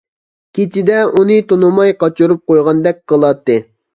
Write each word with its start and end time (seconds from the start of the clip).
كېچىدە 0.57 0.95
ئۇنى 1.19 1.35
تونۇماي 1.51 1.93
قاچۇرۇپ 2.03 2.43
قويغاندەك 2.53 3.03
قىلاتتى. 3.13 3.59